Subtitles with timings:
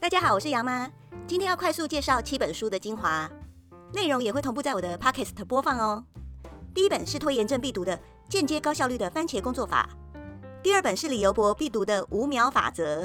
[0.00, 0.90] 大家好，我是杨妈，
[1.26, 3.30] 今天要快速介绍七本书的精华，
[3.92, 6.02] 内容也会同步在我的 Podcast 播放哦。
[6.72, 7.94] 第一本是拖延症必读的
[8.26, 9.90] 《间接高效率的番茄工作法》，
[10.62, 13.04] 第二本是李油博必读的《五秒法则》，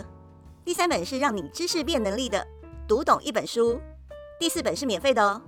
[0.64, 2.40] 第三本是让你知识变能力的
[2.88, 3.74] 《读懂一本书》，
[4.40, 5.42] 第四本是免费的哦，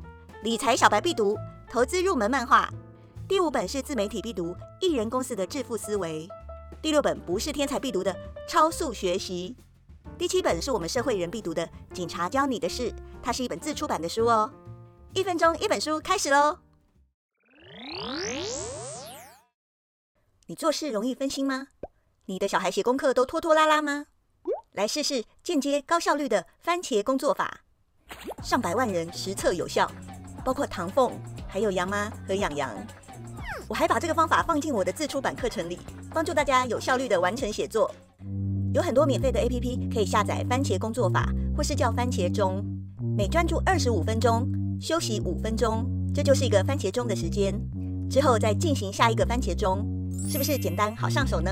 [0.44, 1.36] 理财小白必读
[1.72, 2.70] 《投资入门漫画》，
[3.26, 4.52] 第五本是自媒体必读
[4.82, 6.28] 《艺人公司的致富思维》。
[6.82, 8.14] 第六本不是天才必读的
[8.50, 9.56] 超速学习，
[10.18, 12.92] 第七本是我们社会人必读的警察教你的事，
[13.22, 14.52] 它是一本自出版的书哦。
[15.14, 16.58] 一分钟一本书，开始喽！
[20.48, 21.68] 你做事容易分心吗？
[22.26, 24.08] 你的小孩写功课都拖拖拉拉吗？
[24.72, 27.62] 来试试间接高效率的番茄工作法，
[28.42, 29.92] 上百万人实测有效，
[30.44, 31.12] 包括唐凤、
[31.48, 32.76] 还有杨妈和洋洋。
[33.68, 35.78] 我还把这个方法放进我的自出版课程里。
[36.12, 37.94] 帮助大家有效率地完成写作，
[38.78, 40.46] 有很多免费的 APP 可以下载。
[40.48, 42.64] 番茄工作法，或是叫番茄钟，
[43.18, 44.48] 每专注二十五分钟，
[44.80, 47.60] 休息五分钟，这就是一个番茄钟的时间。
[48.08, 49.84] 之后再进行下一个番茄钟，
[50.30, 51.50] 是不是简单好上手呢？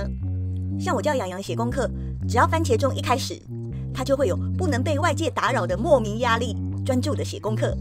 [0.79, 1.89] 像我叫洋洋写功课，
[2.29, 3.41] 只要番茄钟一开始，
[3.91, 7.75] 他就会有不能被外界打扰的莫名压力，专注地写功课。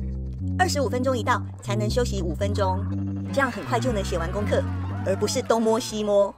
[0.59, 2.83] 二十五分钟一到，才能休息五分钟，
[3.31, 4.63] 这样很快就能写完功课，
[5.05, 6.35] 而不是东摸西摸。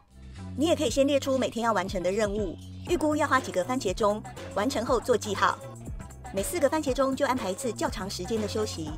[0.57, 2.57] 你也可以先列出每天要完成的任务，
[2.89, 4.23] 预估要花几个番茄钟，
[4.55, 5.59] 完成后做记号。
[6.33, 8.91] 每四个番茄钟就安排一次较长时间的休息。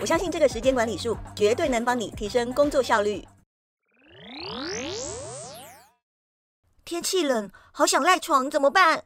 [0.00, 3.26] 我相信这个时间管理术绝对能帮你提升工作效率。
[6.84, 9.04] 天气冷，好想赖床，怎么办？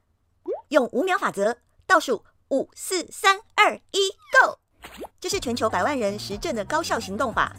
[0.68, 4.58] 用五秒法则，倒数五、四、三、二、一，Go！
[5.20, 7.54] 这是全球百万人实证的高效行动法。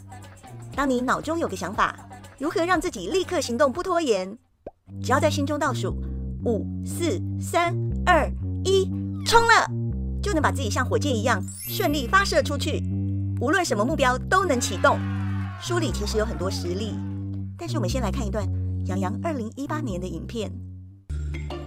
[0.74, 1.98] 当你脑中有个想法，
[2.38, 4.38] 如何让自己立刻行动不拖延？
[5.02, 5.94] 只要在心中倒数
[6.44, 7.74] 五、四、三、
[8.06, 8.30] 二、
[8.64, 8.84] 一，
[9.26, 9.68] 冲了，
[10.22, 12.82] 就能把自己像火箭一样顺利发射出去。
[13.40, 14.98] 无论什么目标都能启动。
[15.60, 16.94] 书里其实有很多实例，
[17.58, 18.46] 但是我们先来看一段
[18.86, 20.50] 杨洋二零一八年的影片。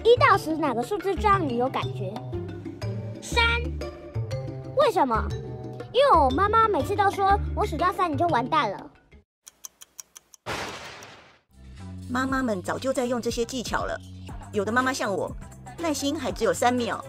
[0.03, 2.13] 一到十哪个数字最让你有感觉？
[3.21, 3.43] 三。
[4.77, 5.27] 为什么？
[5.93, 8.91] 因为我妈妈每次都说我数到三你就完蛋了。
[12.09, 13.99] 妈妈们早就在用这些技巧了，
[14.51, 15.31] 有的妈妈像我，
[15.77, 17.03] 耐心还只有三秒，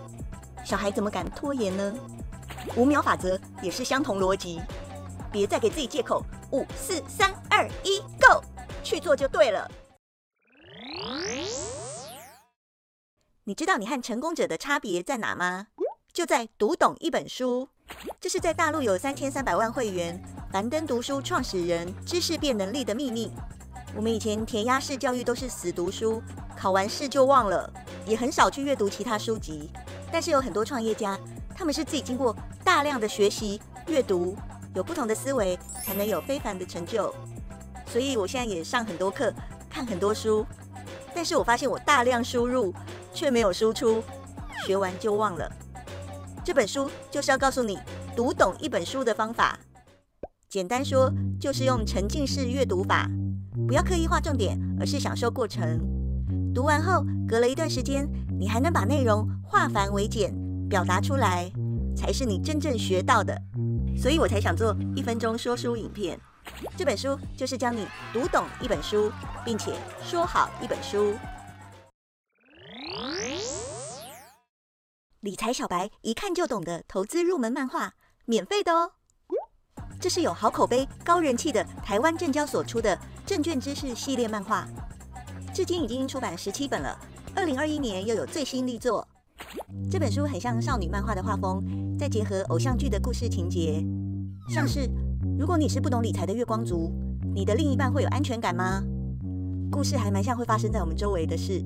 [0.64, 1.94] 小孩怎么敢拖延呢？
[2.76, 4.60] 五秒法则也是相同逻辑，
[5.32, 8.44] 别再给自己借口，五、四、三、二、一，Go，
[8.84, 9.68] 去做就对了。
[13.44, 15.66] 你知道你和成功者的差别在哪吗？
[16.12, 17.68] 就在读懂一本书，
[18.20, 23.32] 这是在大陆有三千三百万会员，樊登读书创始人知识变能力的秘密。
[23.96, 26.22] 我们以前填鸭式教育都是死读书，
[26.56, 27.70] 考完试就忘了，
[28.06, 29.70] 也很少去阅读其他书籍。
[30.10, 31.18] 但是有很多创业家，
[31.54, 34.36] 他们是自己经过大量的学习、阅读，
[34.74, 37.14] 有不同的思维，才能有非凡的成就。
[37.86, 39.32] 所以我现在也上很多课，
[39.68, 40.46] 看很多书，
[41.14, 42.74] 但是我发现我大量输入
[43.12, 44.02] 却没有输出，
[44.66, 45.50] 学完就忘了。
[46.44, 47.78] 这本书就是要告诉你
[48.16, 49.58] 读懂一本书的方法，
[50.48, 53.08] 简单说就是用沉浸式阅读法。
[53.68, 56.01] 不要刻意划重点，而是享受过程。
[56.54, 58.06] 读完后，隔了一段时间，
[58.38, 60.34] 你还能把内容化繁为简，
[60.68, 61.50] 表达出来，
[61.96, 63.34] 才是你真正学到的。
[63.96, 66.18] 所以我才想做一分钟说书影片。
[66.76, 69.10] 这本书就是教你读懂一本书，
[69.44, 71.14] 并且说好一本书。
[75.20, 77.94] 理财小白一看就懂的投资入门漫画，
[78.26, 78.92] 免费的哦。
[80.00, 84.66] 这是有好口碑、高人气的台湾证交所出的证券知识系列漫画，
[85.52, 86.98] 至今已经出版十七本了。
[87.34, 89.06] 二零二一年又有最新力作。
[89.90, 91.62] 这本书很像少女漫画的画风，
[91.98, 93.84] 再结合偶像剧的故事情节，
[94.48, 94.88] 像是
[95.38, 96.90] 如果你是不懂理财的月光族，
[97.34, 98.82] 你的另一半会有安全感吗？
[99.70, 101.62] 故事还蛮像会发生在我们周围的事。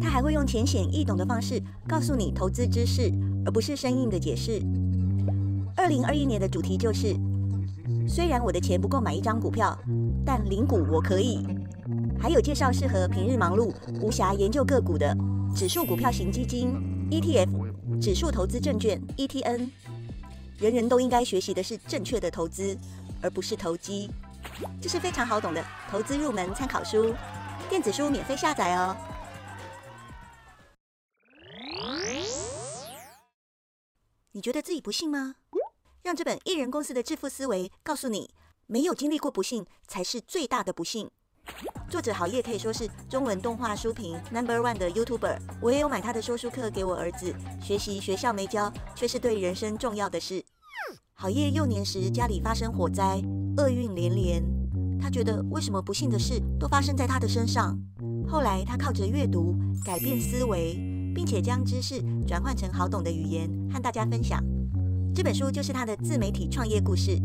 [0.00, 3.12] 他还会用浅显易懂的方式告诉你投资知识，
[3.44, 4.60] 而不是生硬的解释。
[5.76, 7.14] 二零二一年的主题就是。
[8.08, 9.76] 虽然我的钱不够买一张股票，
[10.24, 11.46] 但零股我可以。
[12.22, 15.16] 还有介绍适合平日忙碌无暇研究个股的
[15.56, 16.74] 指数股票型基金
[17.10, 19.70] ETF、指数投资证券 ETN。
[20.58, 22.76] 人人都应该学习的是正确的投资，
[23.22, 24.10] 而不是投机。
[24.82, 27.14] 这是非常好懂的投资入门参考书，
[27.70, 28.94] 电子书免费下载哦。
[34.32, 35.36] 你觉得自己不幸吗？
[36.02, 38.28] 让这本一人公司的致富思维告诉你，
[38.66, 41.10] 没有经历过不幸才是最大的不幸。
[41.90, 45.36] 作者郝叶可以说是中文动画书评 Number One 的 YouTuber。
[45.60, 50.44] 我也有买他的说书课给我儿子学习，学校没教，却是对人生重要的事。
[51.14, 53.20] 郝叶幼年时家里发生火灾，
[53.56, 54.40] 厄运连连，
[55.00, 57.76] 他觉得为什么不幸的事都发生在他的身上？
[58.28, 60.74] 后来他靠着阅读改变思维，
[61.12, 64.40] 并且将知识转换成好懂的语言和大家分享。
[65.12, 67.18] 这本书就是他的自媒体创业故事。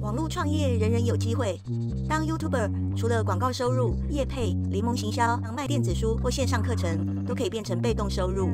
[0.00, 1.60] 网络创业人人有机会，
[2.08, 8.50] 当 YouTuber 除了广告收入、业配、联盟行销、卖电子书或线上课程，都可以变成被动收入。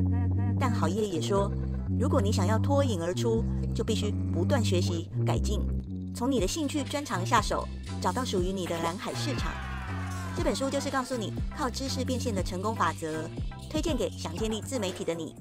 [0.59, 1.51] 但郝叶也说，
[1.99, 3.43] 如果你想要脱颖而出，
[3.73, 5.59] 就必须不断学习改进，
[6.15, 7.67] 从你的兴趣专长下手，
[8.01, 9.51] 找到属于你的蓝海市场。
[10.35, 13.29] 这本书就是告诉你靠知识变现的成功法则，
[13.69, 15.35] 推荐给想建立自媒体的你。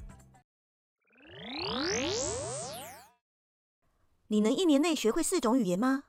[4.34, 6.02] 你能一年内学会四种语言吗？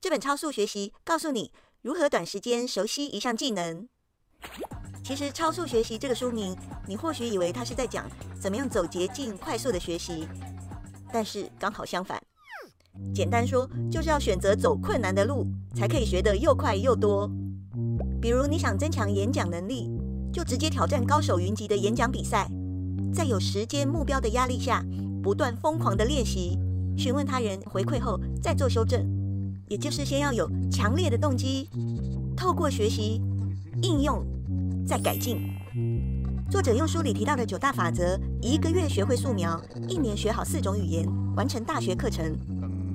[0.00, 1.52] 这本超速学习告诉你
[1.82, 3.86] 如何短时间熟悉一项技能。
[5.04, 8.10] 其实，超速学习这个书名，你或许以为它是在讲
[8.40, 10.26] 怎么样走捷径、快速的学习，
[11.12, 12.18] 但是刚好相反。
[13.14, 15.44] 简单说，就是要选择走困难的路，
[15.76, 17.30] 才可以学得又快又多。
[18.22, 19.90] 比如，你想增强演讲能力，
[20.32, 22.48] 就直接挑战高手云集的演讲比赛，
[23.12, 24.82] 在有时间目标的压力下，
[25.22, 26.58] 不断疯狂的练习。
[26.98, 29.00] 询问他人回馈后再做修正，
[29.68, 31.70] 也就是先要有强烈的动机，
[32.36, 33.22] 透过学习、
[33.82, 34.26] 应用
[34.84, 35.48] 再改进。
[36.50, 41.06] 作者用书里提到的九大法则：一个月学会素描，一年学好四种语言，
[41.36, 42.36] 完成大学课程。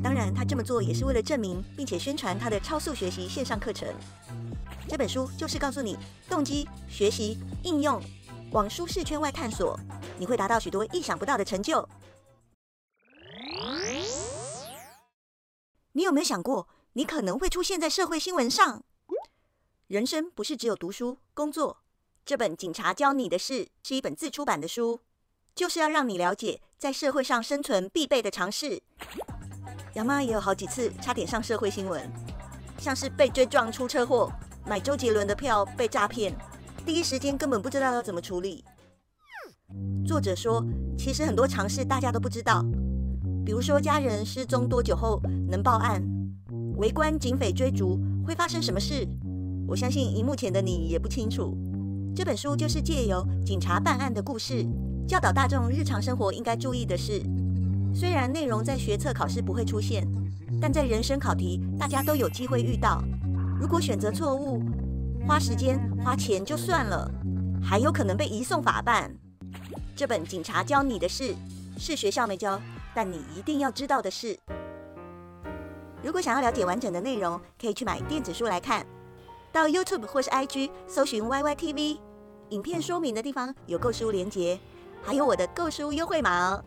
[0.03, 3.88] 当然，他这么做也是为了证明并且宣传他的超速学习线上课程。
[4.89, 5.97] 这本书就是告诉你，
[6.27, 8.01] 动机、学习、应用，
[8.51, 9.79] 往舒适圈外探索，
[10.19, 11.88] 你会达到许多意想不到的成就。
[15.95, 18.84] 你有没有想过，你可能会出现在社会新闻上？
[19.88, 21.78] 人生不是只有读书、工作。
[22.25, 25.01] 这本《警察教你的事》是一本自出版的书，
[25.54, 28.81] 就是要让你了解在社会上生存必备的常识。
[29.94, 32.12] 杨妈也有好几次差点上社会新闻，
[32.80, 34.31] 像是被追撞出车祸、
[34.66, 36.36] 买周杰伦的票被诈骗，
[36.84, 38.66] 第一时间根本不知道要怎么处理。
[40.07, 40.63] 作者说，
[40.98, 42.63] 其实很多常识大家都不知道。
[43.45, 46.01] 比如说，家人失踪多久后能报案？
[46.78, 49.07] 围观警匪追逐会发生什么事？
[49.68, 51.57] 我相信，荧幕前的你也不清楚。
[52.16, 54.66] 这本书就是借由警察办案的故事，
[55.07, 57.22] 教导大众日常生活应该注意的事。
[57.94, 60.07] 虽然内容在学测考试不会出现，
[60.62, 63.04] 但在人生考题，大家都有机会遇到。
[63.60, 64.63] 如果选择错误，
[65.28, 67.10] 花时间花钱就算了，
[67.62, 69.13] 还有可能被移送法办。
[69.96, 71.36] 这本警察教你的事，
[71.78, 72.60] 是学校没教。
[72.94, 74.38] 但你一定要知道的是，
[76.04, 78.86] 如果想要了解完整的内容，可以去买电子书来看。
[79.51, 82.00] 到 YouTube 或是 IG 搜寻 YYTV，
[82.50, 84.60] 影片说明的地方有购书连结，
[85.04, 86.63] 还有我的购书优惠码哦。